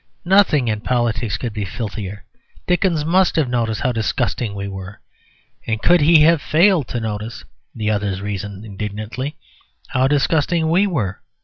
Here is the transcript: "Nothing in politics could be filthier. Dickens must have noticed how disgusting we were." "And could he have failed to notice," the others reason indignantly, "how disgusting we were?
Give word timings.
"Nothing 0.25 0.67
in 0.67 0.81
politics 0.81 1.37
could 1.37 1.53
be 1.53 1.63
filthier. 1.63 2.23
Dickens 2.65 3.05
must 3.05 3.35
have 3.35 3.47
noticed 3.47 3.81
how 3.81 3.91
disgusting 3.91 4.55
we 4.55 4.67
were." 4.67 4.99
"And 5.67 5.79
could 5.79 6.01
he 6.01 6.21
have 6.23 6.41
failed 6.41 6.87
to 6.87 6.99
notice," 6.99 7.45
the 7.75 7.91
others 7.91 8.19
reason 8.19 8.65
indignantly, 8.65 9.37
"how 9.89 10.07
disgusting 10.07 10.71
we 10.71 10.87
were? 10.87 11.21